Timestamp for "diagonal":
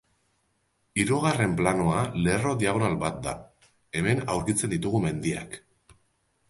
2.65-2.99